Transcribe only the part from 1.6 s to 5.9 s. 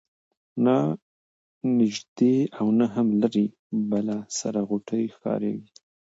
نیژدې او نه هم لیري بله سره غوټۍ ښکاریږي